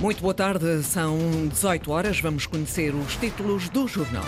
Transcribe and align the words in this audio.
Muito 0.00 0.22
boa 0.22 0.32
tarde, 0.32 0.82
são 0.82 1.18
18 1.48 1.92
horas. 1.92 2.20
Vamos 2.20 2.46
conhecer 2.46 2.94
os 2.94 3.16
títulos 3.16 3.68
do 3.68 3.86
jornal. 3.86 4.24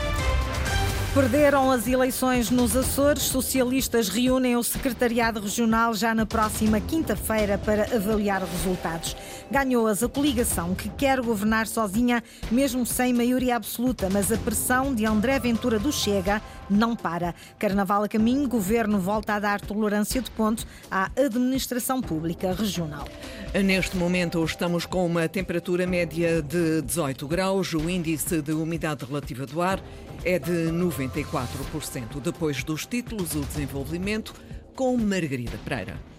Perderam 1.14 1.71
as 1.71 1.87
eleições 1.87 2.50
nos 2.50 2.76
Açores. 2.76 3.22
Socialistas 3.22 4.10
reúnem 4.10 4.54
o 4.54 4.62
Secretariado 4.62 5.40
Regional 5.40 5.94
já 5.94 6.14
na 6.14 6.26
próxima 6.26 6.78
quinta-feira 6.78 7.56
para 7.56 7.84
avaliar 7.84 8.43
resultados. 8.43 9.16
Ganhou-as 9.50 10.03
a 10.03 10.09
coligação 10.09 10.75
que 10.75 10.91
quer 10.91 11.23
governar 11.23 11.66
sozinha, 11.66 12.23
mesmo 12.50 12.84
sem 12.84 13.14
maioria 13.14 13.57
absoluta, 13.57 14.11
mas 14.11 14.30
a 14.30 14.36
pressão 14.36 14.95
de 14.95 15.07
André 15.07 15.39
Ventura 15.39 15.79
do 15.79 15.91
Chega 15.91 16.43
não 16.68 16.95
para. 16.95 17.34
Carnaval 17.59 18.04
a 18.04 18.09
caminho, 18.09 18.46
governo 18.46 18.98
volta 18.98 19.34
a 19.34 19.41
dar 19.41 19.61
tolerância 19.61 20.20
de 20.20 20.30
ponto 20.30 20.66
à 20.91 21.11
administração 21.16 22.02
pública 22.02 22.52
regional. 22.52 23.07
Neste 23.55 23.98
momento 23.98 24.43
estamos 24.43 24.87
com 24.87 25.05
uma 25.05 25.29
temperatura 25.29 25.87
média 25.87 26.41
de 26.41 26.80
18 26.80 27.29
graus, 27.29 27.75
o 27.75 27.88
índice 27.88 28.41
de 28.41 28.52
umidade 28.52 29.05
relativa 29.05 29.45
do 29.45 29.61
ar 29.61 29.78
é 30.25 30.38
de 30.38 30.70
94%. 30.70 32.19
Depois 32.23 32.65
dos 32.65 32.87
títulos, 32.87 33.34
o 33.34 33.41
desenvolvimento 33.41 34.34
com 34.75 34.97
Margarida 34.97 35.59
Pereira. 35.66 36.12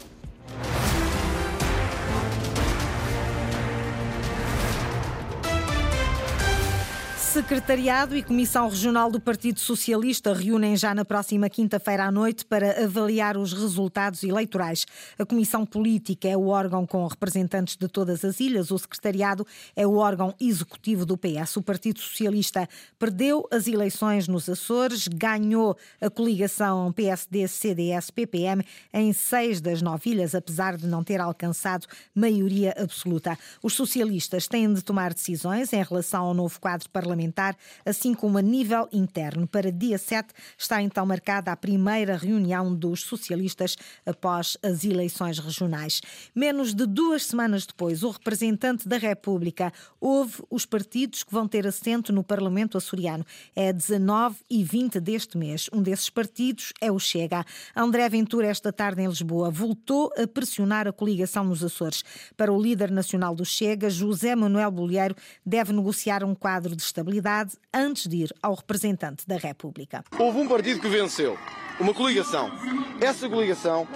Secretariado 7.33 8.15
e 8.15 8.21
Comissão 8.21 8.69
Regional 8.69 9.09
do 9.09 9.19
Partido 9.19 9.59
Socialista 9.59 10.31
reúnem 10.35 10.77
já 10.77 10.93
na 10.93 11.03
próxima 11.03 11.49
quinta-feira 11.49 12.05
à 12.05 12.11
noite 12.11 12.45
para 12.45 12.83
avaliar 12.83 13.37
os 13.37 13.53
resultados 13.53 14.21
eleitorais. 14.21 14.85
A 15.17 15.25
Comissão 15.25 15.65
Política 15.65 16.27
é 16.27 16.37
o 16.37 16.49
órgão 16.49 16.85
com 16.85 17.07
representantes 17.07 17.75
de 17.75 17.87
todas 17.87 18.23
as 18.23 18.39
ilhas, 18.39 18.69
o 18.69 18.77
Secretariado 18.77 19.47
é 19.75 19.87
o 19.87 19.95
órgão 19.95 20.35
executivo 20.39 21.07
do 21.07 21.17
PS. 21.17 21.57
O 21.57 21.63
Partido 21.63 21.99
Socialista 21.99 22.69
perdeu 22.99 23.47
as 23.49 23.65
eleições 23.65 24.27
nos 24.27 24.47
Açores, 24.47 25.07
ganhou 25.07 25.75
a 25.99 26.11
coligação 26.11 26.91
PSD-CDS-PPM 26.91 28.63
em 28.93 29.11
seis 29.11 29.59
das 29.59 29.81
nove 29.81 30.11
ilhas, 30.11 30.35
apesar 30.35 30.77
de 30.77 30.85
não 30.85 31.03
ter 31.03 31.19
alcançado 31.19 31.87
maioria 32.13 32.75
absoluta. 32.77 33.35
Os 33.63 33.73
socialistas 33.73 34.47
têm 34.47 34.71
de 34.71 34.83
tomar 34.83 35.15
decisões 35.15 35.73
em 35.73 35.81
relação 35.81 36.25
ao 36.25 36.33
novo 36.35 36.59
quadro 36.59 36.87
parlamentar 36.91 37.22
parlamentar, 37.23 37.55
assim 37.85 38.13
como 38.13 38.37
a 38.37 38.41
nível 38.41 38.87
interno. 38.91 39.47
Para 39.47 39.71
dia 39.71 39.97
7 39.97 40.33
está 40.57 40.81
então 40.81 41.05
marcada 41.05 41.51
a 41.51 41.55
primeira 41.55 42.17
reunião 42.17 42.73
dos 42.75 43.01
socialistas 43.01 43.77
após 44.05 44.57
as 44.63 44.83
eleições 44.83 45.39
regionais. 45.39 46.01
Menos 46.35 46.73
de 46.73 46.85
duas 46.85 47.25
semanas 47.25 47.65
depois, 47.65 48.03
o 48.03 48.09
representante 48.09 48.87
da 48.87 48.97
República 48.97 49.71
houve 49.99 50.43
os 50.49 50.65
partidos 50.65 51.23
que 51.23 51.33
vão 51.33 51.47
ter 51.47 51.65
assento 51.65 52.11
no 52.11 52.23
Parlamento 52.23 52.77
açoriano. 52.77 53.25
É 53.55 53.71
19 53.71 54.37
e 54.49 54.63
20 54.63 54.99
deste 54.99 55.37
mês. 55.37 55.69
Um 55.71 55.81
desses 55.81 56.09
partidos 56.09 56.73
é 56.81 56.91
o 56.91 56.99
Chega. 56.99 57.45
André 57.75 58.07
Ventura, 58.09 58.47
esta 58.47 58.71
tarde 58.71 59.01
em 59.01 59.07
Lisboa, 59.07 59.49
voltou 59.49 60.11
a 60.17 60.27
pressionar 60.27 60.87
a 60.87 60.93
coligação 60.93 61.43
nos 61.43 61.63
Açores. 61.63 62.03
Para 62.35 62.51
o 62.51 62.61
líder 62.61 62.91
nacional 62.91 63.35
do 63.35 63.45
Chega, 63.45 63.89
José 63.89 64.35
Manuel 64.35 64.71
Bolheiro, 64.71 65.15
deve 65.45 65.71
negociar 65.71 66.23
um 66.23 66.35
quadro 66.35 66.75
de 66.75 66.81
estabilidade 66.81 67.12
responsabilidade 67.13 67.53
antes 67.73 68.07
de 68.07 68.17
ir 68.17 68.33
ao 68.41 68.55
representante 68.55 69.27
da 69.27 69.37
República. 69.37 70.03
Houve 70.17 70.39
um 70.39 70.47
partido 70.47 70.79
que 70.79 70.87
venceu, 70.87 71.37
uma 71.79 71.93
coligação. 71.93 72.51
Essa 72.99 73.27
coligação, 73.27 73.87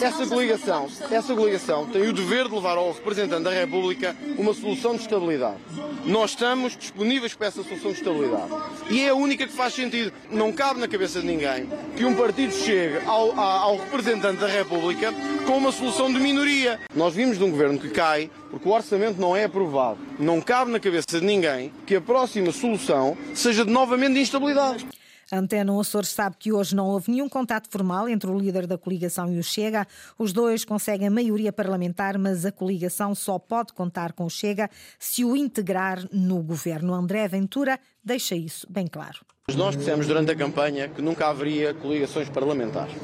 essa 0.00 0.26
coligação, 0.26 0.88
essa 1.10 1.34
coligação 1.34 1.86
tem 1.86 2.08
o 2.08 2.12
dever 2.12 2.48
de 2.48 2.54
levar 2.54 2.76
ao 2.76 2.92
representante 2.92 3.44
da 3.44 3.50
República 3.50 4.16
uma 4.38 4.54
solução 4.54 4.94
de 4.94 5.02
estabilidade. 5.02 5.58
Nós 6.04 6.30
estamos 6.30 6.76
disponíveis 6.76 7.34
para 7.34 7.48
essa 7.48 7.62
solução 7.62 7.92
de 7.92 7.98
estabilidade. 7.98 8.52
E 8.90 9.00
é 9.00 9.08
a 9.08 9.14
única 9.14 9.46
que 9.46 9.52
faz 9.52 9.74
sentido. 9.74 10.12
Não 10.30 10.52
cabe 10.52 10.80
na 10.80 10.86
cabeça 10.86 11.20
de 11.20 11.26
ninguém 11.26 11.68
que 11.96 12.04
um 12.04 12.14
partido 12.14 12.52
chegue 12.52 13.04
ao, 13.06 13.38
ao 13.38 13.76
representante 13.78 14.40
da 14.40 14.46
República 14.46 15.12
com 15.46 15.56
uma 15.56 15.72
solução 15.72 16.12
de 16.12 16.20
minoria. 16.20 16.80
Nós 16.94 17.14
vimos 17.14 17.38
de 17.38 17.44
um 17.44 17.50
governo 17.50 17.78
que 17.78 17.88
cai 17.88 18.30
porque 18.54 18.68
o 18.68 18.72
orçamento 18.72 19.20
não 19.20 19.34
é 19.34 19.44
aprovado. 19.44 19.98
Não 20.16 20.40
cabe 20.40 20.70
na 20.70 20.78
cabeça 20.78 21.18
de 21.18 21.20
ninguém 21.20 21.72
que 21.84 21.96
a 21.96 22.00
próxima 22.00 22.52
solução 22.52 23.16
seja 23.34 23.64
de 23.64 23.70
novamente 23.72 24.14
de 24.14 24.20
instabilidade. 24.20 24.86
A 25.28 25.38
Antena 25.38 25.76
Açores 25.80 26.10
sabe 26.10 26.36
que 26.38 26.52
hoje 26.52 26.76
não 26.76 26.86
houve 26.86 27.10
nenhum 27.10 27.28
contato 27.28 27.68
formal 27.68 28.08
entre 28.08 28.30
o 28.30 28.38
líder 28.38 28.68
da 28.68 28.78
coligação 28.78 29.32
e 29.32 29.40
o 29.40 29.42
Chega. 29.42 29.88
Os 30.16 30.32
dois 30.32 30.64
conseguem 30.64 31.10
maioria 31.10 31.52
parlamentar, 31.52 32.16
mas 32.16 32.46
a 32.46 32.52
coligação 32.52 33.12
só 33.12 33.40
pode 33.40 33.72
contar 33.72 34.12
com 34.12 34.24
o 34.24 34.30
Chega 34.30 34.70
se 35.00 35.24
o 35.24 35.36
integrar 35.36 36.06
no 36.12 36.40
governo. 36.40 36.94
André 36.94 37.26
Ventura 37.26 37.80
deixa 38.04 38.36
isso 38.36 38.68
bem 38.70 38.86
claro. 38.86 39.18
Nós 39.56 39.76
dissemos 39.76 40.06
durante 40.06 40.30
a 40.30 40.36
campanha 40.36 40.88
que 40.88 41.02
nunca 41.02 41.26
haveria 41.26 41.74
coligações 41.74 42.28
parlamentares. 42.28 42.94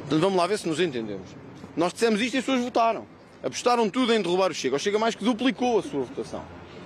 Portanto, 0.00 0.20
vamos 0.20 0.36
lá 0.36 0.46
ver 0.46 0.58
se 0.58 0.68
nos 0.68 0.78
entendemos. 0.78 1.30
Nós 1.74 1.94
dissemos 1.94 2.20
isto 2.20 2.34
e 2.34 2.38
as 2.38 2.44
pessoas 2.44 2.62
votaram. 2.62 3.17
Apostaram 3.42 3.88
tudo 3.88 4.12
em 4.12 4.20
derrubar 4.20 4.50
o 4.50 4.54
Chega. 4.54 4.76
O 4.76 4.78
Chega 4.78 4.98
mais 4.98 5.14
que 5.14 5.24
duplicou 5.24 5.78
a 5.78 5.82
sua 5.82 6.02
votação. 6.02 6.44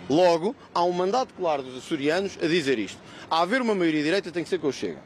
Logo, 0.08 0.54
há 0.74 0.84
um 0.84 0.92
mandato 0.92 1.32
claro 1.34 1.62
dos 1.62 1.78
açorianos 1.78 2.36
a 2.42 2.46
dizer 2.46 2.78
isto. 2.78 2.98
A 3.30 3.42
haver 3.42 3.62
uma 3.62 3.74
maioria 3.74 4.02
direita 4.02 4.30
tem 4.30 4.42
que 4.42 4.50
ser 4.50 4.58
com 4.58 4.68
o 4.68 4.72
Chega. 4.72 4.98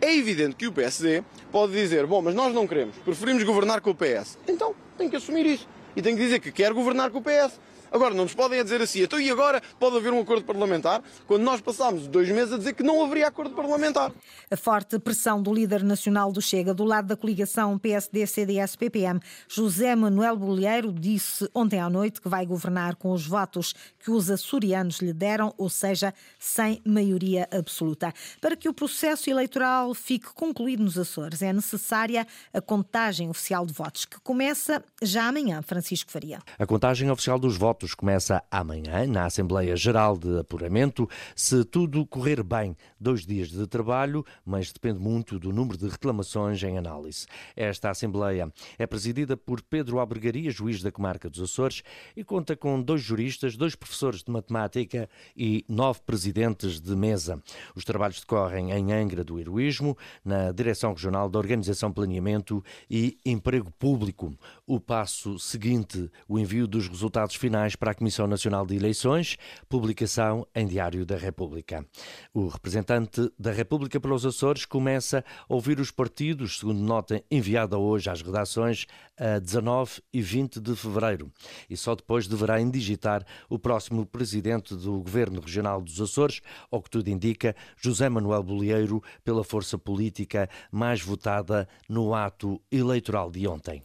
É 0.00 0.14
evidente 0.14 0.56
que 0.56 0.66
o 0.66 0.72
PSD 0.72 1.22
pode 1.50 1.72
dizer, 1.72 2.06
bom, 2.06 2.22
mas 2.22 2.34
nós 2.34 2.54
não 2.54 2.66
queremos, 2.66 2.96
preferimos 2.98 3.42
governar 3.42 3.80
com 3.80 3.90
o 3.90 3.94
PS. 3.94 4.38
Então, 4.46 4.74
tem 4.96 5.08
que 5.08 5.16
assumir 5.16 5.46
isso. 5.46 5.68
E 5.94 6.02
tem 6.02 6.14
que 6.14 6.22
dizer 6.22 6.40
que 6.40 6.52
quer 6.52 6.72
governar 6.72 7.10
com 7.10 7.18
o 7.18 7.22
PS. 7.22 7.58
Agora, 7.90 8.14
não 8.14 8.24
nos 8.24 8.34
podem 8.34 8.62
dizer 8.62 8.80
assim, 8.80 9.02
então 9.02 9.20
e 9.20 9.30
agora 9.30 9.62
pode 9.78 9.96
haver 9.96 10.12
um 10.12 10.20
acordo 10.20 10.44
parlamentar, 10.44 11.02
quando 11.26 11.42
nós 11.42 11.60
passámos 11.60 12.06
dois 12.06 12.28
meses 12.28 12.52
a 12.52 12.58
dizer 12.58 12.74
que 12.74 12.82
não 12.82 13.04
haveria 13.04 13.28
acordo 13.28 13.54
parlamentar. 13.54 14.12
A 14.50 14.56
forte 14.56 14.98
pressão 14.98 15.42
do 15.42 15.52
líder 15.52 15.82
nacional 15.82 16.32
do 16.32 16.42
Chega, 16.42 16.74
do 16.74 16.84
lado 16.84 17.08
da 17.08 17.16
coligação 17.16 17.78
PSD-CDS-PPM, 17.78 19.20
José 19.48 19.94
Manuel 19.94 20.36
Bolheiro, 20.36 20.92
disse 20.92 21.48
ontem 21.54 21.80
à 21.80 21.88
noite 21.88 22.20
que 22.20 22.28
vai 22.28 22.44
governar 22.44 22.96
com 22.96 23.12
os 23.12 23.26
votos 23.26 23.74
que 23.98 24.10
os 24.10 24.30
açorianos 24.30 24.98
lhe 24.98 25.12
deram, 25.12 25.54
ou 25.56 25.68
seja, 25.68 26.12
sem 26.38 26.80
maioria 26.84 27.48
absoluta. 27.52 28.12
Para 28.40 28.56
que 28.56 28.68
o 28.68 28.74
processo 28.74 29.30
eleitoral 29.30 29.94
fique 29.94 30.28
concluído 30.34 30.82
nos 30.82 30.98
Açores, 30.98 31.42
é 31.42 31.52
necessária 31.52 32.26
a 32.52 32.60
contagem 32.60 33.28
oficial 33.28 33.64
de 33.64 33.72
votos, 33.72 34.04
que 34.04 34.18
começa 34.20 34.82
já 35.02 35.28
amanhã, 35.28 35.62
Francisco 35.62 36.10
Faria. 36.10 36.40
A 36.58 36.66
contagem 36.66 37.10
oficial 37.10 37.38
dos 37.38 37.56
votos 37.56 37.85
começa 37.94 38.42
amanhã, 38.50 39.06
na 39.06 39.26
Assembleia 39.26 39.76
Geral 39.76 40.16
de 40.16 40.38
Apuramento. 40.38 41.08
Se 41.34 41.64
tudo 41.64 42.06
correr 42.06 42.42
bem, 42.42 42.76
dois 43.00 43.26
dias 43.26 43.48
de 43.48 43.66
trabalho, 43.66 44.24
mas 44.44 44.72
depende 44.72 44.98
muito 44.98 45.38
do 45.38 45.52
número 45.52 45.78
de 45.78 45.88
reclamações 45.88 46.62
em 46.62 46.78
análise. 46.78 47.26
Esta 47.54 47.90
Assembleia 47.90 48.52
é 48.78 48.86
presidida 48.86 49.36
por 49.36 49.62
Pedro 49.62 49.98
Albergaria, 49.98 50.50
juiz 50.50 50.82
da 50.82 50.92
comarca 50.92 51.28
dos 51.28 51.40
Açores, 51.40 51.82
e 52.16 52.24
conta 52.24 52.56
com 52.56 52.80
dois 52.80 53.02
juristas, 53.02 53.56
dois 53.56 53.74
professores 53.74 54.22
de 54.22 54.30
matemática 54.30 55.08
e 55.36 55.64
nove 55.68 56.00
presidentes 56.04 56.80
de 56.80 56.94
mesa. 56.94 57.42
Os 57.74 57.84
trabalhos 57.84 58.20
decorrem 58.20 58.72
em 58.72 58.92
Angra 58.92 59.24
do 59.24 59.38
Heroísmo, 59.38 59.96
na 60.24 60.52
Direção 60.52 60.92
Regional 60.92 61.28
da 61.28 61.38
Organização 61.38 61.92
Planeamento 61.92 62.62
e 62.90 63.18
Emprego 63.24 63.70
Público. 63.78 64.34
O 64.66 64.80
passo 64.80 65.38
seguinte, 65.38 66.10
o 66.28 66.38
envio 66.38 66.66
dos 66.66 66.88
resultados 66.88 67.36
finais 67.36 67.65
para 67.74 67.90
a 67.90 67.94
Comissão 67.94 68.26
Nacional 68.26 68.66
de 68.66 68.76
Eleições, 68.76 69.36
publicação 69.68 70.46
em 70.54 70.66
Diário 70.66 71.04
da 71.04 71.16
República. 71.16 71.84
O 72.32 72.46
representante 72.46 73.32
da 73.38 73.50
República 73.50 73.98
pelos 73.98 74.24
Açores 74.24 74.64
começa 74.64 75.24
a 75.48 75.54
ouvir 75.54 75.80
os 75.80 75.90
partidos, 75.90 76.58
segundo 76.58 76.80
nota 76.80 77.24
enviada 77.30 77.78
hoje 77.78 78.10
às 78.10 78.22
redações, 78.22 78.86
a 79.18 79.38
19 79.38 80.02
e 80.12 80.22
20 80.22 80.60
de 80.60 80.76
fevereiro. 80.76 81.32
E 81.68 81.76
só 81.76 81.94
depois 81.94 82.28
deverá 82.28 82.60
indigitar 82.60 83.24
o 83.48 83.58
próximo 83.58 84.04
presidente 84.04 84.74
do 84.74 85.00
Governo 85.00 85.40
Regional 85.40 85.80
dos 85.82 86.00
Açores, 86.00 86.40
ao 86.70 86.82
que 86.82 86.90
tudo 86.90 87.08
indica, 87.08 87.56
José 87.80 88.08
Manuel 88.08 88.42
Bolieiro, 88.42 89.02
pela 89.24 89.42
força 89.42 89.78
política 89.78 90.48
mais 90.70 91.00
votada 91.00 91.66
no 91.88 92.14
ato 92.14 92.60
eleitoral 92.70 93.30
de 93.30 93.48
ontem. 93.48 93.82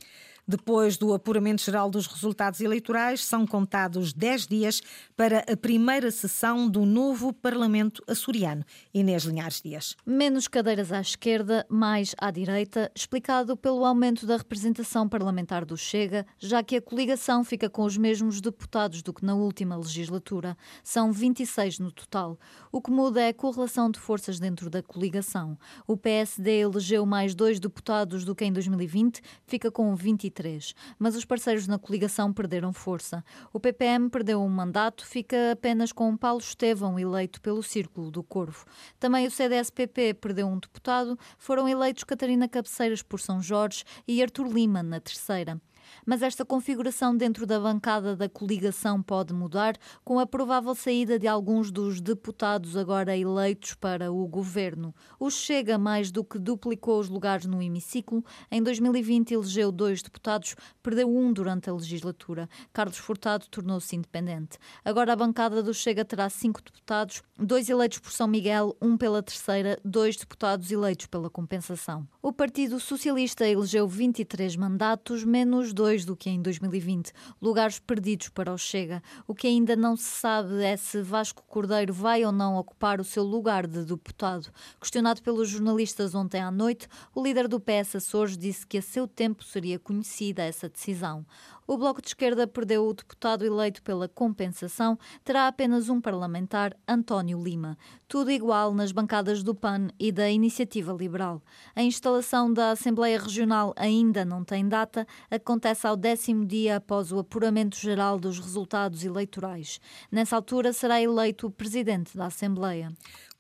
Depois 0.52 0.98
do 0.98 1.14
apuramento 1.14 1.64
geral 1.64 1.90
dos 1.90 2.08
resultados 2.08 2.60
eleitorais, 2.60 3.24
são 3.24 3.48
contados 3.48 4.12
10 4.12 4.48
dias 4.48 4.82
para 5.16 5.46
a 5.50 5.56
primeira 5.56 6.12
sessão 6.12 6.68
do 6.68 6.86
novo 6.86 7.32
Parlamento 7.32 8.04
açoriano. 8.06 8.66
Inês 8.94 9.24
Linhares 9.24 9.62
Dias. 9.62 9.96
Menos 10.06 10.50
cadeiras 10.50 10.92
à 10.92 11.00
esquerda, 11.00 11.66
mais 11.70 12.14
à 12.18 12.30
direita, 12.32 12.92
explicado 12.94 13.56
pelo 13.56 13.86
aumento 13.86 14.26
da 14.26 14.36
representação 14.36 15.08
parlamentar 15.08 15.64
do 15.64 15.78
Chega, 15.78 16.26
já 16.38 16.62
que 16.62 16.76
a 16.76 16.82
coligação 16.82 17.46
fica 17.46 17.70
com 17.70 17.86
os 17.86 17.96
mesmos 17.96 18.42
deputados 18.42 19.02
do 19.02 19.14
que 19.14 19.24
na 19.24 19.36
última 19.36 19.78
legislatura. 19.78 20.58
São 20.84 21.14
26 21.14 21.80
no 21.80 21.94
total. 21.94 22.38
O 22.74 22.82
que 22.82 22.92
muda 22.92 23.22
é 23.22 23.30
a 23.30 23.34
correlação 23.34 23.90
de 23.90 24.02
forças 24.02 24.38
dentro 24.38 24.70
da 24.70 24.84
coligação. 24.84 25.58
O 25.88 25.96
PSD 25.96 26.60
elegeu 26.60 27.06
mais 27.06 27.34
dois 27.34 27.58
deputados 27.58 28.26
do 28.26 28.36
que 28.36 28.44
em 28.44 28.52
2020, 28.52 29.22
fica 29.48 29.72
com 29.72 29.96
23 29.96 30.41
2023. 30.42 30.76
Mas 30.98 31.16
os 31.16 31.26
parceiros 31.26 31.68
na 31.68 31.78
coligação 31.78 32.34
perderam 32.34 32.74
força. 32.74 33.24
O 33.54 33.60
PPM 33.60 34.10
perdeu 34.10 34.42
um 34.42 34.50
mandato, 34.50 35.06
fica 35.06 35.52
apenas 35.52 35.92
com 35.92 36.18
Paulo 36.18 36.40
Estevão, 36.40 37.00
eleito 37.00 37.42
pelo 37.42 37.64
Círculo 37.64 38.12
do 38.12 38.24
Corvo. 38.24 38.66
Também 39.00 39.28
o 39.28 39.32
CDS-PP 39.32 40.16
perdeu 40.16 40.48
um 40.48 40.60
deputado, 40.60 41.18
foram 41.38 41.68
eleitos 41.68 42.04
Catarina 42.04 42.48
Cabeceiras 42.48 43.02
por 43.02 43.20
São 43.20 43.42
Jorge 43.42 43.84
e 44.08 44.22
Artur 44.22 44.48
Lima 44.48 44.84
na 44.84 45.00
terceira. 45.00 45.60
Mas 46.06 46.22
esta 46.22 46.46
configuração 46.46 47.16
dentro 47.16 47.46
da 47.46 47.60
bancada 47.60 48.16
da 48.16 48.30
coligação 48.30 49.02
pode 49.02 49.34
mudar 49.34 49.78
com 50.04 50.20
a 50.20 50.26
provável 50.26 50.74
saída 50.74 51.20
de 51.20 51.28
alguns 51.28 51.72
dos 51.72 52.00
deputados 52.00 52.78
agora 52.78 53.18
eleitos 53.18 53.74
para 53.74 54.12
o 54.12 54.28
governo. 54.28 54.94
O 55.20 55.30
Chega 55.30 55.78
mais 55.78 56.12
do 56.12 56.24
que 56.24 56.40
duplicou 56.40 57.00
os 57.00 57.10
lugares 57.10 57.46
no 57.46 57.62
hemiciclo. 57.62 58.24
Em 58.52 58.62
2020 58.62 59.34
elegeu 59.34 59.72
dois 59.72 60.02
deputados, 60.02 60.56
perdeu 60.82 61.10
um 61.10 61.34
durante 61.34 61.70
a 61.70 61.74
legislatura. 61.74 62.50
Carlos 62.72 62.98
Furtado 62.98 63.48
tornou-se 63.50 63.96
independente. 63.96 64.58
Agora 64.84 65.14
a 65.14 65.16
bancada 65.16 65.62
do 65.62 65.74
Chega 65.74 66.06
terá 66.06 66.30
cinco 66.30 66.62
deputados, 66.62 67.22
dois 67.38 67.70
eleitos 67.70 68.00
por 68.00 68.12
São 68.12 68.28
Miguel, 68.28 68.76
um 68.82 68.98
pela 68.98 69.22
terceira, 69.22 69.80
dois 69.84 70.16
deputados 70.16 70.72
eleitos 70.72 71.08
pela 71.08 71.30
compensação. 71.30 72.08
O 72.22 72.32
Partido 72.32 72.80
Socialista 72.80 73.48
elegeu 73.48 73.88
23 73.88 74.56
mandatos, 74.56 75.24
menos 75.24 75.74
dois 75.74 75.81
do 75.82 76.16
que 76.16 76.30
em 76.30 76.42
2020, 76.42 77.12
lugares 77.42 77.80
perdidos 77.80 78.30
para 78.30 78.54
o 78.54 78.58
Chega. 78.58 79.02
O 79.28 79.34
que 79.34 79.48
ainda 79.48 79.76
não 79.76 79.98
se 79.98 80.04
sabe 80.04 80.64
é 80.64 80.78
se 80.78 81.02
Vasco 81.02 81.44
Cordeiro 81.48 81.92
vai 81.92 82.24
ou 82.24 82.32
não 82.32 82.56
ocupar 82.56 83.02
o 83.02 83.04
seu 83.04 83.24
lugar 83.24 83.66
de 83.66 83.84
deputado. 83.84 84.52
Questionado 84.80 85.24
pelos 85.24 85.50
jornalistas 85.50 86.14
ontem 86.14 86.40
à 86.40 86.52
noite, 86.52 86.88
o 87.16 87.24
líder 87.24 87.48
do 87.48 87.60
PS 87.60 87.96
Açores 87.96 88.38
disse 88.38 88.66
que 88.66 88.78
a 88.78 88.82
seu 88.82 89.08
tempo 89.08 89.44
seria 89.44 89.80
conhecida 89.80 90.44
essa 90.44 90.70
decisão. 90.70 91.26
O 91.72 91.78
Bloco 91.78 92.02
de 92.02 92.10
Esquerda 92.10 92.46
perdeu 92.46 92.86
o 92.86 92.94
deputado 92.94 93.46
eleito 93.46 93.82
pela 93.82 94.10
compensação, 94.10 95.00
terá 95.24 95.48
apenas 95.48 95.88
um 95.88 96.02
parlamentar, 96.02 96.76
António 96.86 97.42
Lima. 97.42 97.78
Tudo 98.10 98.30
igual 98.30 98.74
nas 98.74 98.92
bancadas 98.92 99.42
do 99.42 99.56
PAN 99.56 99.88
e 99.98 100.12
da 100.12 100.30
Iniciativa 100.30 100.92
Liberal. 100.92 101.42
A 101.74 101.82
instalação 101.82 102.52
da 102.52 102.72
Assembleia 102.72 103.18
Regional 103.18 103.74
ainda 103.78 104.26
não 104.26 104.44
tem 104.44 104.68
data, 104.68 105.08
acontece 105.30 105.88
ao 105.88 105.96
décimo 105.96 106.46
dia 106.46 106.76
após 106.76 107.10
o 107.14 107.20
apuramento 107.20 107.78
geral 107.78 108.20
dos 108.20 108.38
resultados 108.38 109.06
eleitorais. 109.06 109.80
Nessa 110.12 110.36
altura 110.36 110.74
será 110.74 111.02
eleito 111.02 111.48
o 111.48 111.52
presidente 111.52 112.18
da 112.18 112.26
Assembleia. 112.26 112.92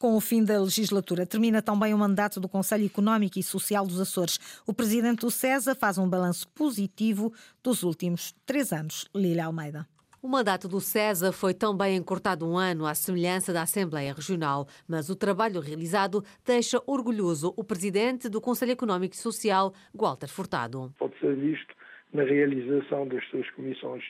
Com 0.02 0.16
o 0.16 0.20
fim 0.20 0.44
da 0.44 0.60
legislatura, 0.60 1.28
termina 1.28 1.62
também 1.62 1.94
o 1.94 1.98
mandato 2.00 2.40
do 2.40 2.50
Conselho 2.50 2.88
Económico 2.88 3.38
e 3.38 3.44
Social 3.44 3.86
dos 3.86 4.02
Açores. 4.02 4.40
O 4.66 4.74
presidente 4.74 5.20
do 5.20 5.30
CESA 5.30 5.76
faz 5.76 6.00
um 6.00 6.10
balanço 6.10 6.50
positivo 6.56 7.32
dos 7.62 7.84
últimos 7.84 8.32
três 8.44 8.74
anos. 8.74 9.08
Lília 9.14 9.46
Almeida. 9.46 9.88
O 10.20 10.28
mandato 10.28 10.68
do 10.68 10.82
CESA 10.82 11.32
foi 11.32 11.54
também 11.54 11.98
encurtado 11.98 12.50
um 12.50 12.58
ano, 12.58 12.88
à 12.88 12.96
semelhança 12.96 13.54
da 13.54 13.62
Assembleia 13.62 14.12
Regional, 14.12 14.66
mas 14.88 15.08
o 15.12 15.16
trabalho 15.16 15.62
realizado 15.62 16.24
deixa 16.44 16.82
orgulhoso 16.88 17.54
o 17.56 17.64
presidente 17.64 18.28
do 18.28 18.42
Conselho 18.42 18.72
Económico 18.72 19.14
e 19.14 19.20
Social, 19.20 19.72
Walter 19.94 20.30
Furtado. 20.30 20.92
Pode 20.98 21.16
ser 21.20 21.36
visto 21.36 21.76
na 22.12 22.24
realização 22.24 23.08
das 23.08 23.24
suas 23.30 23.48
comissões 23.52 24.04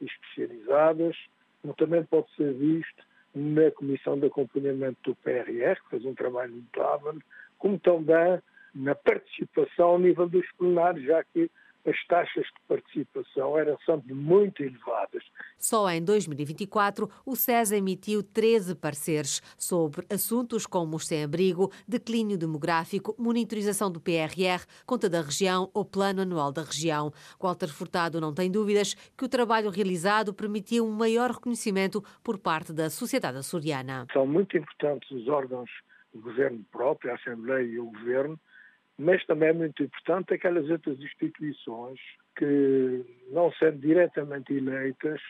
especializadas, 0.00 1.14
mas 1.62 1.76
também 1.76 2.02
pode 2.04 2.34
ser 2.34 2.54
visto 2.54 3.04
na 3.34 3.70
Comissão 3.72 4.18
de 4.18 4.26
Acompanhamento 4.26 4.98
do 5.02 5.14
PRR, 5.16 5.80
que 5.82 5.90
fez 5.90 6.04
um 6.04 6.14
trabalho 6.14 6.54
notável, 6.54 7.18
como 7.58 7.78
também 7.78 8.40
na 8.74 8.94
participação 8.94 9.88
ao 9.88 9.98
nível 9.98 10.28
dos 10.28 10.46
plenários, 10.52 11.04
já 11.04 11.22
que 11.24 11.50
as 11.86 12.06
taxas 12.06 12.44
de 12.44 12.66
participação 12.66 13.58
eram 13.58 13.76
sempre 13.84 14.14
muito 14.14 14.62
elevadas. 14.62 15.22
Só 15.58 15.88
em 15.90 16.02
2024, 16.02 17.08
o 17.26 17.36
SES 17.36 17.72
emitiu 17.72 18.22
13 18.22 18.74
pareceres 18.74 19.40
sobre 19.58 20.06
assuntos 20.10 20.66
como 20.66 20.96
o 20.96 21.00
sem-abrigo, 21.00 21.70
declínio 21.86 22.38
demográfico, 22.38 23.14
monitorização 23.18 23.90
do 23.90 24.00
PRR, 24.00 24.64
conta 24.86 25.08
da 25.08 25.20
região 25.20 25.70
ou 25.74 25.84
plano 25.84 26.22
anual 26.22 26.52
da 26.52 26.62
região. 26.62 27.12
Walter 27.40 27.68
Furtado 27.68 28.20
não 28.20 28.32
tem 28.32 28.50
dúvidas 28.50 28.94
que 29.16 29.24
o 29.24 29.28
trabalho 29.28 29.70
realizado 29.70 30.32
permitiu 30.32 30.86
um 30.86 30.92
maior 30.92 31.30
reconhecimento 31.30 32.02
por 32.22 32.38
parte 32.38 32.72
da 32.72 32.88
sociedade 32.88 33.38
açoriana. 33.38 34.06
São 34.12 34.26
muito 34.26 34.56
importantes 34.56 35.10
os 35.10 35.28
órgãos 35.28 35.70
do 36.12 36.20
governo 36.20 36.64
próprio, 36.70 37.10
a 37.10 37.16
Assembleia 37.16 37.64
e 37.64 37.78
o 37.78 37.86
governo, 37.86 38.38
mas 38.98 39.24
também 39.26 39.48
é 39.48 39.52
muito 39.52 39.82
importante 39.82 40.34
aquelas 40.34 40.68
outras 40.70 40.98
instituições 41.00 41.98
que, 42.36 43.04
não 43.30 43.52
sendo 43.52 43.78
diretamente 43.78 44.54
eleitas, 44.54 45.20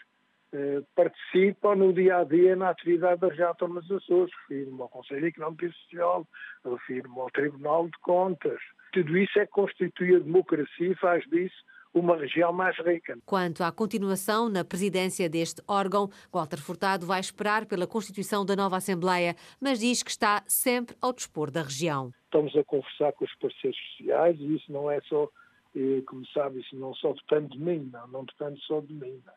eh, 0.53 0.83
participam 0.95 1.75
no 1.75 1.93
dia 1.93 2.19
a 2.19 2.25
dia 2.25 2.55
na 2.55 2.71
atividade 2.71 3.21
da 3.21 3.29
região 3.29 3.49
autónoma 3.49 3.81
dos 3.81 3.91
Açores. 3.91 4.33
Refiro-me 4.43 4.81
ao 4.81 4.89
Conselho 4.89 5.27
Económico 5.27 5.65
e 5.65 5.73
Social, 5.73 6.27
refiro-me 6.65 7.21
ao 7.21 7.31
Tribunal 7.31 7.87
de 7.87 7.99
Contas. 8.01 8.61
Tudo 8.93 9.19
isso 9.19 9.39
é 9.39 9.47
que 9.47 9.53
constitui 9.53 10.17
a 10.17 10.21
democracia 10.21 10.89
e 10.89 10.95
faz 10.95 11.25
disso 11.25 11.57
uma 11.95 12.17
região 12.17 12.53
mais 12.53 12.77
rica. 12.79 13.17
Quanto 13.25 13.63
à 13.63 13.71
continuação 13.71 14.49
na 14.49 14.65
presidência 14.65 15.29
deste 15.29 15.63
órgão, 15.69 16.11
Walter 16.33 16.59
Furtado 16.61 17.07
vai 17.07 17.21
esperar 17.21 17.65
pela 17.67 17.87
constituição 17.87 18.45
da 18.45 18.57
nova 18.57 18.77
Assembleia, 18.77 19.37
mas 19.61 19.79
diz 19.79 20.03
que 20.03 20.11
está 20.11 20.43
sempre 20.49 20.97
ao 21.01 21.13
dispor 21.13 21.51
da 21.51 21.63
região. 21.63 22.13
Estamos 22.25 22.55
a 22.57 22.65
conversar 22.65 23.13
com 23.13 23.25
os 23.25 23.35
parceiros 23.37 23.79
sociais 23.97 24.37
e 24.41 24.57
isso 24.57 24.73
não 24.73 24.91
é 24.91 25.01
só, 25.03 25.29
eh, 25.77 26.03
como 26.07 26.27
sabe, 26.27 26.61
isso 26.61 26.75
não 26.77 26.93
só 26.95 27.13
depende 27.13 27.57
de 27.57 27.65
mim, 27.65 27.89
não, 27.93 28.09
não 28.09 28.25
depende 28.25 28.61
só 28.67 28.81
de 28.81 28.93
mim. 28.93 29.23
Não. 29.25 29.33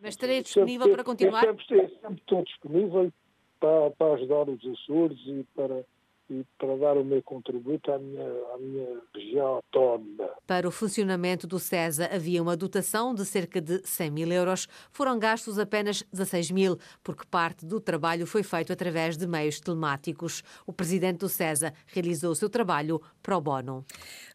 Mas 0.00 0.10
estarei 0.10 0.42
disponível 0.42 0.88
para 0.92 1.02
continuar? 1.02 1.44
Eu 1.44 1.58
sempre, 1.58 1.78
eu 1.80 1.88
sempre 1.88 2.20
estou 2.20 2.44
disponível 2.44 3.12
para, 3.58 3.90
para 3.90 4.14
ajudar 4.14 4.48
os 4.48 4.64
Açores 4.64 5.18
e 5.26 5.44
para 5.54 5.84
e 6.28 6.44
para 6.58 6.76
dar 6.76 6.96
o 6.96 7.04
meu 7.04 7.22
contributo 7.22 7.92
à 7.92 7.98
minha, 7.98 8.26
à 8.52 8.58
minha 8.58 9.00
região 9.14 9.46
autónoma. 9.46 10.28
Para 10.46 10.66
o 10.66 10.72
funcionamento 10.72 11.46
do 11.46 11.58
CESA 11.58 12.10
havia 12.12 12.42
uma 12.42 12.56
dotação 12.56 13.14
de 13.14 13.24
cerca 13.24 13.60
de 13.60 13.80
100 13.84 14.10
mil 14.10 14.32
euros. 14.32 14.66
Foram 14.90 15.18
gastos 15.18 15.58
apenas 15.58 16.02
16 16.12 16.50
mil, 16.50 16.78
porque 17.02 17.24
parte 17.30 17.64
do 17.64 17.80
trabalho 17.80 18.26
foi 18.26 18.42
feito 18.42 18.72
através 18.72 19.16
de 19.16 19.26
meios 19.26 19.60
telemáticos. 19.60 20.42
O 20.66 20.72
presidente 20.72 21.18
do 21.18 21.28
CESA 21.28 21.72
realizou 21.86 22.32
o 22.32 22.36
seu 22.36 22.50
trabalho 22.50 23.00
pro 23.22 23.40
bono. 23.40 23.84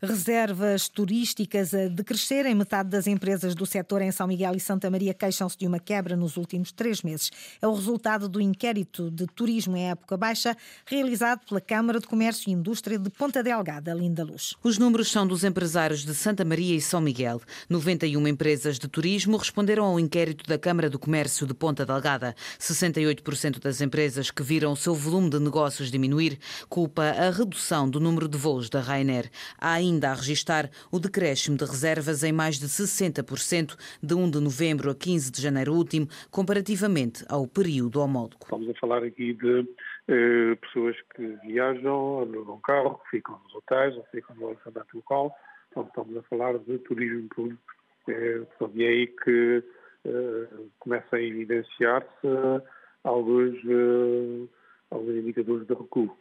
Reservas 0.02 0.88
turísticas 0.88 1.74
a 1.74 1.88
decrescerem. 1.90 2.56
Metade 2.56 2.90
das 2.90 3.06
empresas 3.06 3.54
do 3.54 3.66
setor 3.66 4.02
em 4.02 4.12
São 4.12 4.28
Miguel 4.28 4.56
e 4.56 4.60
Santa 4.60 4.90
Maria 4.90 5.14
queixam-se 5.14 5.58
de 5.58 5.68
uma 5.68 5.80
quebra 5.80 6.16
nos 6.16 6.38
últimos 6.38 6.72
três 6.72 7.02
meses. 7.02 7.32
É 7.62 7.68
o 7.68 7.74
resultado 7.74 8.30
do 8.30 8.39
inquérito 8.39 9.12
de 9.12 9.25
turismo 9.27 9.75
em 9.75 9.89
época 9.89 10.15
baixa, 10.15 10.56
realizado 10.86 11.46
pela 11.46 11.60
Câmara 11.60 11.81
Câmara 11.82 12.00
de 12.00 12.06
Comércio 12.06 12.48
e 12.48 12.54
Indústria 12.54 13.00
de 13.00 13.10
Ponta 13.10 13.42
Delgada, 13.42 13.92
Linda 13.92 14.24
Luz. 14.24 14.56
Os 14.64 14.78
números 14.78 15.10
são 15.10 15.26
dos 15.26 15.44
empresários 15.44 16.06
de 16.06 16.14
Santa 16.14 16.46
Maria 16.46 16.76
e 16.76 16.80
São 16.80 17.02
Miguel. 17.02 17.42
91 17.68 18.28
empresas 18.28 18.78
de 18.78 18.88
turismo 18.88 19.36
responderam 19.36 19.86
ao 19.86 20.00
inquérito 20.00 20.48
da 20.48 20.60
Câmara 20.60 20.92
do 20.92 21.00
Comércio 21.00 21.48
de 21.48 21.56
Ponta 21.56 21.84
Delgada. 21.84 22.36
68% 22.60 23.60
das 23.60 23.82
empresas 23.82 24.30
que 24.30 24.44
viram 24.44 24.74
o 24.74 24.76
seu 24.76 24.94
volume 24.94 25.32
de 25.32 25.40
negócios 25.40 25.90
diminuir 25.90 26.38
culpa 26.70 27.02
a 27.02 27.32
redução 27.32 27.90
do 27.90 28.00
número 28.00 28.28
de 28.28 28.38
voos 28.38 28.70
da 28.70 28.80
Ryanair. 28.80 29.32
Há 29.58 29.72
ainda 29.72 30.12
a 30.12 30.14
registrar 30.14 30.70
o 30.92 31.00
decréscimo 31.00 31.58
de 31.58 31.66
reservas 31.66 32.24
em 32.24 32.32
mais 32.32 32.60
de 32.60 32.68
60% 32.68 33.76
de 34.04 34.14
1 34.14 34.30
de 34.30 34.40
novembro 34.40 34.92
a 34.92 34.94
15 34.94 35.32
de 35.32 35.42
janeiro 35.42 35.74
último, 35.74 36.08
comparativamente 36.30 37.26
ao 37.28 37.48
período 37.48 38.02
homólogo. 38.02 38.38
Estamos 38.44 38.70
a 38.70 38.74
falar 38.76 39.04
aqui 39.04 39.34
de 39.34 39.66
eh, 40.08 40.55
pessoas 40.55 40.96
que 41.15 41.25
viajam, 41.43 42.20
alugam 42.20 42.60
carro, 42.62 43.01
ficam 43.10 43.39
nos 43.43 43.55
hotéis 43.55 43.96
ou 43.96 44.03
ficam 44.05 44.36
no 44.36 44.48
alojamento 44.48 44.96
local. 44.96 45.36
Então, 45.70 45.84
estamos 45.84 46.17
a 46.17 46.24
falar 46.24 46.58
de 46.60 46.77
turismo 46.79 47.27
público. 47.29 47.62
Eh, 48.08 48.41
e 48.74 48.84
é 48.84 48.88
aí 48.88 49.08
que 49.08 49.63
eh, 50.05 50.48
começa 50.79 51.15
a 51.15 51.22
evidenciar-se 51.22 52.27
alguns, 53.03 53.58
alguns 54.89 55.15
indicadores 55.15 55.67
de 55.67 55.74
recuo. 55.74 56.17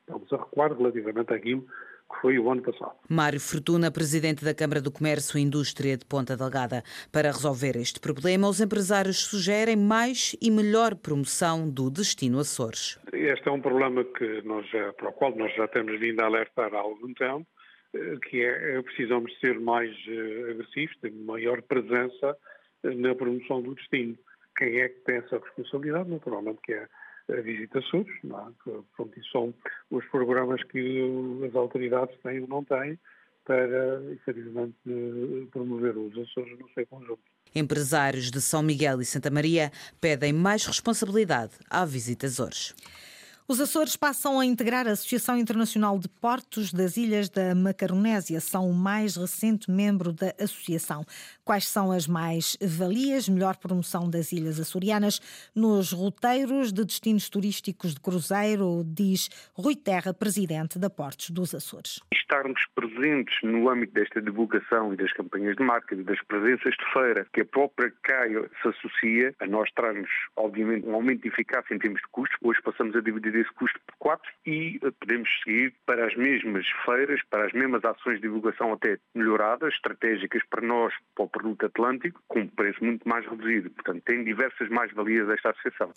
Estamos 0.00 0.32
a 0.32 0.36
recuar 0.36 0.72
relativamente 0.76 1.32
àquilo 1.32 1.66
que 2.10 2.20
foi 2.20 2.38
o 2.38 2.50
ano 2.50 2.62
passado. 2.62 2.92
Mário 3.08 3.40
Fortuna, 3.40 3.90
presidente 3.90 4.44
da 4.44 4.54
Câmara 4.54 4.80
do 4.80 4.90
Comércio 4.90 5.38
e 5.38 5.42
Indústria 5.42 5.96
de 5.96 6.04
Ponta 6.04 6.36
Delgada. 6.36 6.82
Para 7.12 7.30
resolver 7.30 7.76
este 7.76 8.00
problema, 8.00 8.48
os 8.48 8.60
empresários 8.60 9.18
sugerem 9.18 9.76
mais 9.76 10.36
e 10.40 10.50
melhor 10.50 10.94
promoção 10.96 11.68
do 11.68 11.90
destino 11.90 12.40
Açores. 12.40 12.98
Este 13.12 13.48
é 13.48 13.52
um 13.52 13.60
problema 13.60 14.04
que 14.04 14.42
nós 14.42 14.68
já, 14.68 14.92
para 14.94 15.08
o 15.08 15.12
qual 15.12 15.34
nós 15.36 15.54
já 15.54 15.68
temos 15.68 15.98
vindo 16.00 16.20
a 16.20 16.26
alertar 16.26 16.74
há 16.74 16.78
algum 16.78 17.12
tempo, 17.14 17.46
eh, 17.94 18.16
que 18.28 18.42
é, 18.44 18.76
é 18.76 18.82
precisamos 18.82 19.32
ser 19.40 19.58
mais 19.60 19.90
eh, 20.08 20.50
agressivos, 20.50 20.96
ter 21.00 21.12
maior 21.12 21.62
presença 21.62 22.36
eh, 22.84 22.94
na 22.94 23.14
promoção 23.14 23.62
do 23.62 23.74
destino. 23.74 24.16
Quem 24.56 24.80
é 24.80 24.88
que 24.88 25.00
tem 25.00 25.16
essa 25.16 25.38
responsabilidade? 25.38 26.10
Naturalmente 26.10 26.60
que 26.62 26.72
é 26.72 26.86
a 27.32 27.40
Visita 27.40 27.80
não 28.24 28.48
é? 28.48 28.52
pronto, 28.96 29.20
são 29.30 29.54
os 29.90 30.04
programas 30.06 30.62
que 30.64 31.02
as 31.46 31.54
autoridades 31.54 32.16
têm 32.22 32.40
ou 32.40 32.48
não 32.48 32.64
têm, 32.64 32.98
para, 33.44 34.02
efetivamente, 34.12 34.76
promover 35.50 35.96
os 35.96 36.16
Açores 36.16 36.58
no 36.58 36.68
seu 36.70 36.86
conjunto. 36.86 37.22
Empresários 37.54 38.30
de 38.30 38.40
São 38.40 38.62
Miguel 38.62 39.00
e 39.00 39.04
Santa 39.04 39.30
Maria 39.30 39.72
pedem 40.00 40.32
mais 40.32 40.64
responsabilidade 40.66 41.52
à 41.68 41.84
Visita 41.84 42.26
Azores. 42.26 42.74
Os 43.50 43.60
Açores 43.60 43.96
passam 43.96 44.38
a 44.38 44.46
integrar 44.46 44.86
a 44.86 44.92
Associação 44.92 45.36
Internacional 45.36 45.98
de 45.98 46.08
Portos 46.08 46.72
das 46.72 46.96
Ilhas 46.96 47.28
da 47.28 47.52
Macaronésia. 47.52 48.38
São 48.38 48.70
o 48.70 48.72
mais 48.72 49.16
recente 49.16 49.68
membro 49.68 50.12
da 50.12 50.32
associação. 50.40 51.04
Quais 51.44 51.66
são 51.66 51.90
as 51.90 52.06
mais-valias, 52.06 53.28
melhor 53.28 53.56
promoção 53.56 54.08
das 54.08 54.30
ilhas 54.30 54.60
açorianas 54.60 55.50
nos 55.52 55.90
roteiros 55.90 56.72
de 56.72 56.84
destinos 56.84 57.28
turísticos 57.28 57.92
de 57.92 58.00
cruzeiro, 58.00 58.84
diz 58.86 59.28
Rui 59.52 59.74
Terra, 59.74 60.14
presidente 60.14 60.78
da 60.78 60.88
Portos 60.88 61.30
dos 61.30 61.52
Açores. 61.52 61.98
Estarmos 62.14 62.60
presentes 62.76 63.34
no 63.42 63.68
âmbito 63.68 63.94
desta 63.94 64.22
divulgação 64.22 64.94
e 64.94 64.96
das 64.96 65.12
campanhas 65.12 65.56
de 65.56 65.64
marketing, 65.64 66.04
das 66.04 66.22
presenças 66.22 66.72
de 66.72 66.92
feira, 66.92 67.26
que 67.32 67.40
a 67.40 67.46
própria 67.46 67.92
CAI 68.04 68.48
se 68.62 68.68
associa, 68.68 69.34
a 69.40 69.46
nós 69.48 69.68
traz-nos, 69.74 70.08
obviamente, 70.36 70.86
um 70.86 70.94
aumento 70.94 71.22
de 71.22 71.28
eficácia 71.30 71.74
em 71.74 71.80
termos 71.80 72.00
de 72.00 72.06
custos. 72.12 72.38
Hoje 72.44 72.62
passamos 72.62 72.94
a 72.94 73.00
dividir 73.00 73.39
esse 73.40 73.52
custo 73.54 73.78
por 73.86 73.96
quatro 73.98 74.30
e 74.46 74.78
eh, 74.82 74.90
podemos 74.98 75.28
seguir 75.42 75.74
para 75.86 76.06
as 76.06 76.14
mesmas 76.16 76.66
feiras, 76.84 77.20
para 77.28 77.46
as 77.46 77.52
mesmas 77.52 77.84
ações 77.84 78.16
de 78.16 78.22
divulgação 78.22 78.72
até 78.72 78.98
melhoradas, 79.14 79.74
estratégicas 79.74 80.42
para 80.48 80.60
nós, 80.60 80.92
para 81.14 81.24
o 81.24 81.28
produto 81.28 81.66
atlântico, 81.66 82.22
com 82.28 82.40
um 82.40 82.48
preço 82.48 82.82
muito 82.84 83.08
mais 83.08 83.26
reduzido. 83.26 83.70
Portanto, 83.70 84.02
tem 84.04 84.24
diversas 84.24 84.68
mais-valias 84.68 85.28
esta 85.28 85.50
associação. 85.50 85.92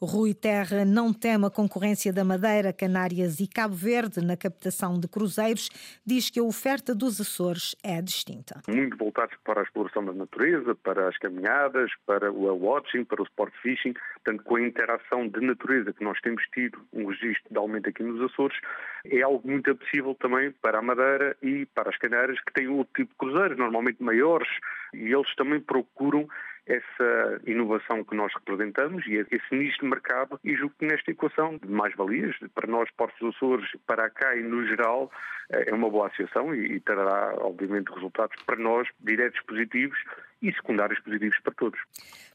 Rui 0.00 0.34
Terra 0.34 0.84
não 0.84 1.12
teme 1.12 1.46
a 1.46 1.50
concorrência 1.50 2.12
da 2.12 2.24
Madeira, 2.24 2.72
Canárias 2.72 3.40
e 3.40 3.46
Cabo 3.46 3.74
Verde 3.74 4.24
na 4.24 4.36
captação 4.36 4.98
de 4.98 5.08
cruzeiros, 5.08 5.68
diz 6.04 6.30
que 6.30 6.40
a 6.40 6.42
oferta 6.42 6.94
dos 6.94 7.20
Açores 7.20 7.74
é 7.82 8.00
distinta. 8.00 8.60
Muito 8.68 8.96
voltados 8.96 9.36
para 9.44 9.60
a 9.60 9.62
exploração 9.62 10.04
da 10.04 10.12
natureza, 10.12 10.74
para 10.74 11.08
as 11.08 11.18
caminhadas, 11.18 11.90
para 12.06 12.32
o 12.32 12.54
watching, 12.54 13.04
para 13.04 13.22
o 13.22 13.24
sport 13.24 13.52
fishing, 13.62 13.94
portanto, 14.14 14.44
com 14.44 14.56
a 14.56 14.62
interação 14.62 15.28
de 15.28 15.40
natureza 15.40 15.92
que 15.92 16.04
nós 16.04 16.18
temos 16.20 16.42
tido 16.54 16.59
um 16.92 17.06
registro 17.06 17.50
de 17.50 17.56
aumento 17.56 17.88
aqui 17.88 18.02
nos 18.02 18.20
Açores, 18.30 18.58
é 19.04 19.22
algo 19.22 19.48
muito 19.48 19.70
apetecível 19.70 20.14
também 20.14 20.50
para 20.50 20.78
a 20.78 20.82
Madeira 20.82 21.36
e 21.42 21.64
para 21.66 21.90
as 21.90 21.96
Canárias, 21.96 22.38
que 22.40 22.52
têm 22.52 22.68
outro 22.68 22.92
tipo 22.94 23.12
de 23.12 23.18
cruzeiros, 23.18 23.56
normalmente 23.56 24.02
maiores, 24.02 24.48
e 24.92 25.12
eles 25.12 25.34
também 25.36 25.60
procuram 25.60 26.28
essa 26.66 27.40
inovação 27.46 28.04
que 28.04 28.14
nós 28.14 28.32
representamos 28.34 29.04
e 29.06 29.14
esse 29.14 29.54
nicho 29.54 29.80
de 29.80 29.86
mercado 29.86 30.38
e 30.44 30.54
julgo 30.54 30.74
que 30.78 30.86
nesta 30.86 31.10
equação 31.10 31.56
de 31.56 31.68
mais-valias, 31.68 32.36
para 32.54 32.66
nós, 32.66 32.88
Portos 32.96 33.18
dos 33.18 33.34
Açores, 33.36 33.68
para 33.86 34.06
a 34.06 34.10
CAI 34.10 34.40
no 34.40 34.64
geral, 34.66 35.10
é 35.50 35.74
uma 35.74 35.90
boa 35.90 36.06
associação 36.06 36.54
e, 36.54 36.76
e 36.76 36.80
trará, 36.80 37.34
obviamente, 37.38 37.92
resultados 37.92 38.40
para 38.44 38.56
nós 38.56 38.88
diretos 39.00 39.40
positivos 39.42 39.98
e 40.42 40.52
secundários 40.52 41.00
positivos 41.00 41.38
para 41.42 41.54
todos. 41.54 41.80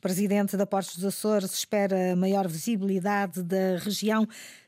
Presidente 0.02 0.56
da 0.56 0.66
Portos 0.66 0.98
dos 0.98 1.06
Açores 1.06 1.52
espera 1.54 2.16
maior 2.16 2.48
visibilidade 2.48 3.42
da 3.42 3.78
região 3.84 4.28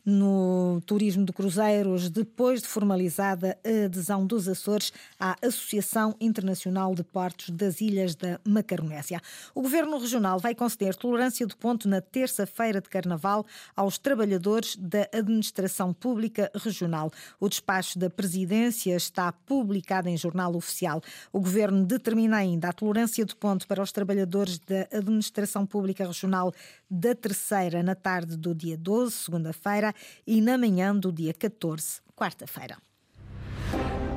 no 0.09 0.81
turismo 0.85 1.25
de 1.25 1.33
cruzeiros 1.33 2.09
depois 2.09 2.61
de 2.61 2.67
formalizada 2.69 3.57
a 3.61 3.85
adesão 3.87 4.25
dos 4.25 4.47
Açores 4.47 4.93
à 5.19 5.35
Associação 5.45 6.15
Internacional 6.21 6.95
de 6.95 7.03
Portos 7.03 7.49
das 7.49 7.81
Ilhas 7.81 8.15
da 8.15 8.39
Macaronésia. 8.47 9.19
O 9.53 9.61
Governo 9.61 9.97
Regional 9.97 10.39
vai 10.39 10.55
conceder 10.55 10.95
tolerância 10.95 11.45
de 11.45 11.53
ponto 11.57 11.89
na 11.89 11.99
terça-feira 11.99 12.79
de 12.79 12.87
Carnaval 12.87 13.45
aos 13.75 13.97
trabalhadores 13.97 14.77
da 14.77 15.09
Administração 15.13 15.91
Pública 15.93 16.49
Regional. 16.55 17.11
O 17.37 17.49
despacho 17.49 17.99
da 17.99 18.09
Presidência 18.09 18.95
está 18.95 19.33
publicado 19.33 20.07
em 20.07 20.15
jornal 20.15 20.55
oficial. 20.55 21.01
O 21.33 21.41
Governo 21.41 21.85
determina 21.85 22.37
ainda 22.37 22.69
a 22.69 22.73
tolerância 22.73 23.25
de 23.25 23.35
ponto 23.35 23.67
para 23.67 23.83
os 23.83 23.91
trabalhadores 23.91 24.57
da 24.59 24.87
Administração 24.97 25.65
Pública 25.65 26.07
Regional 26.07 26.53
da 26.89 27.13
Terceira 27.13 27.83
na 27.83 27.93
tarde 27.93 28.37
do 28.37 28.55
dia 28.55 28.77
12, 28.77 29.11
segunda-feira, 29.11 29.93
e 30.25 30.41
na 30.41 30.57
manhã 30.57 30.95
do 30.95 31.11
dia 31.11 31.33
14, 31.33 32.01
quarta-feira. 32.15 32.77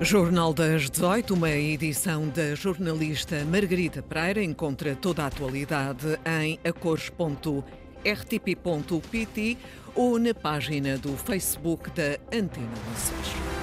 Jornal 0.03 0.55
das 0.55 0.89
18, 0.89 1.35
uma 1.35 1.51
edição 1.51 2.27
da 2.29 2.55
jornalista 2.55 3.45
Margarida 3.45 4.03
Pereira. 4.03 4.43
Encontra 4.43 4.97
toda 4.97 5.25
a 5.25 5.27
atualidade 5.27 6.19
em 6.41 6.59
acores.rtp.pt 6.65 9.59
ou 9.95 10.19
na 10.19 10.33
página 10.33 10.97
do 10.97 11.15
Facebook 11.19 11.91
da 11.91 12.19
Antena 12.35 12.73
Açores. 12.95 13.60